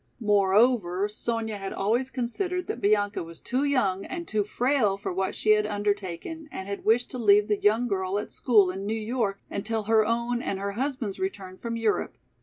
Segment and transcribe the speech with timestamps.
[0.19, 5.35] Moreover, Sonya had always considered that Bianca was too young and too frail for what
[5.35, 8.95] she had undertaken and had wished to leave the young girl at school in New
[8.99, 12.17] York until her own and her husband's return from Europe.